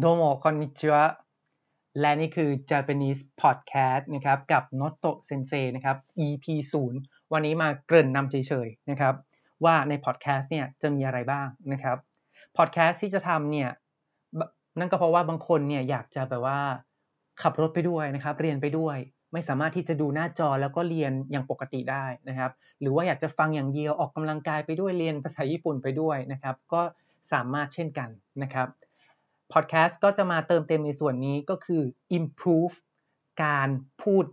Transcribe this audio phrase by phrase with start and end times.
[0.00, 1.04] โดโมคอนนิชิวะ
[2.00, 5.96] และนี่คือ Japanese Podcast นะครับกับ Noto Sensei นะครับ
[6.26, 6.46] EP
[6.90, 9.14] 0วันนี้มาเกริ่นนำเฉยๆนะครับ
[9.64, 11.96] ว่าใน podcast เนี่ยจะมีอะไรบ้างนะครับ
[12.56, 13.70] podcast ที่จะทำเนี่ย
[14.78, 16.60] นั่นก็เพราะว่าบางคนเนี่ยอยากจะแบบว่า
[17.42, 18.96] ขับรถไปด้วยนะครับ เรียนไปด้วย
[19.32, 26.80] ไม่สามารถที่จะดูหน้าจอแล้วก็เรียนอย่างปกติได้นะครับ หรือว่าอยากจะฟังอย่างเดียวออกกำลังกายไปด้วยเรียนภาษาญี่ปุ่นไปด้วยนะครับ ก็
[27.32, 28.08] สามารถเช่นกัน
[28.42, 28.68] นะครับ
[29.52, 31.82] พอดแคสต์ก็จะมาเติมเต็มในส่วนนี้ก็คือ
[32.18, 32.74] improve
[33.44, 33.68] การ
[34.02, 34.24] พูด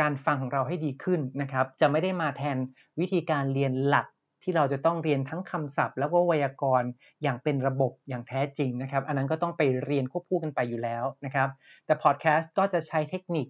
[0.00, 2.56] การฟังของเราให้ดีขึ้นนะครับ จะไม่ได้มาแทน
[3.00, 4.06] วิธีการเรียนหลัก
[4.42, 6.88] ที่เราจะต้องเรียนทั้งคำศัพท์ แล้วก็ไวยากรณ์
[7.22, 11.48] อย่างเป็นระบบอย่างแท้จริงนะครับ อันนั้นก็ต้องไปเรียนควบคู่กันไปอยู่แล้วนะครับ
[11.86, 13.46] แต่พอดแคสต์ก็จะใช้เทคนิค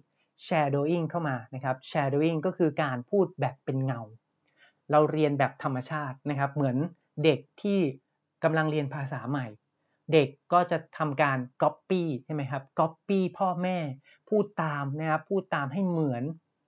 [0.47, 4.01] shadowing เข้ามานะครับ shadowing ก็คือการพูดแบบเป็นเงา
[4.91, 6.77] เราเรียนแบบธรรมชาตินะครับ เหมือน
[7.23, 7.79] เด็กที่
[8.43, 9.47] กำลังเรียนภาษาใหม่
[10.13, 13.77] เด็กก็จะทำการ Copy ใช่ไหมครับ Copy พ่อแม่
[14.29, 16.23] พูดตามนะครับพูดตามให้เหมือน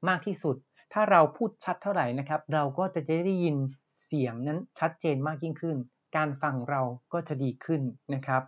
[0.09, 0.55] มากที่สุด
[0.93, 3.55] ถ้าเราพูดชัดเท่าไหร่นะครับ เราก็จะได้ยิน
[4.05, 5.77] เสียงนั้นชัดเจนมากยิ่งขึ้น
[6.15, 6.81] การฟังเรา
[7.13, 7.81] ก็จะดีขึ้น
[8.13, 8.43] นะครับ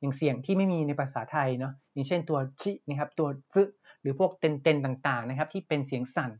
[0.00, 3.62] อย่างเสียงที่ไม่มีในภาษาไทยเนาะอย่างเช่นตัวจินะครับตัวซึ
[4.00, 6.30] หรือพวกเต็นเต็นต่างๆนะครับ ที่เป็นเสียงสั่น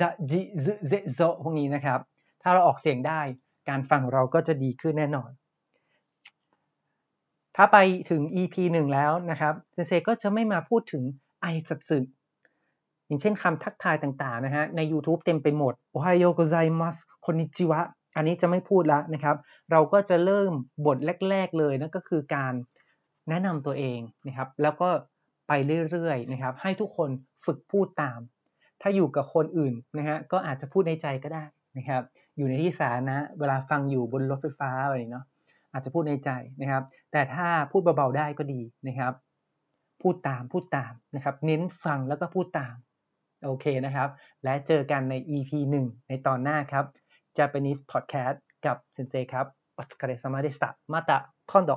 [0.00, 2.00] จะจิซเซโซพวกนี้นะครับ
[2.42, 3.20] ถ้าเราออกเสียงได้
[3.68, 5.30] การฟังเราก็จะดีขึ้นแน่นอน
[7.56, 7.78] ถ้าไป
[8.10, 11.02] ถึง EP หนึ่งแล้วนะครับเซนเซก็จะไม่มาพูดถึง
[11.42, 11.98] ไอสัตสึ
[13.06, 17.80] อย่างเช่นคำทักทายต่างๆนะฮะใน YouTube เต็มไปหมดโอไฮโอโกไซมัสคอนนิจิวะ
[18.16, 19.36] อันนี้จะไม่พูดแล้วนะครับ
[19.70, 20.52] เราก็จะเริ่ม
[20.86, 22.52] บทแรก ๆ เลยนั่นก็คือการ
[23.28, 24.88] แนะนำตัวเองนะครับ แล้วก็
[25.48, 25.52] ไป
[25.90, 27.10] เรื่อยๆนะครับ ให้ทุกคน
[27.44, 28.20] ฝึกพูดตาม
[28.82, 31.44] ถ้าอยู่กับคนอื่นนะฮะก็อาจจะพูดในใจก็ได้
[31.76, 32.02] นะครับ
[32.36, 35.26] อยู่ในที่สาธารณะเวลาฟังอยู่บนรถไฟฟ้าอะไรเนาะ
[35.74, 36.30] อาจจะพูดในใจ
[36.60, 39.12] นะครับ แต่ถ้าพูดเบาๆได้ก็ดีนะครับ
[40.02, 42.74] พูดตามพูดตามนะครับ เน้นฟังแล้วก็พูดตาม
[43.44, 44.08] โอเคนะครับ
[44.44, 45.50] และเจอกันใน EP
[45.82, 46.84] 1 ในตอนหน้าครับ
[47.38, 48.36] Japanese Podcast
[48.66, 51.18] กับเซนเซครับโอสคาเดซามาดสตามาตะ
[51.50, 51.72] คอนโด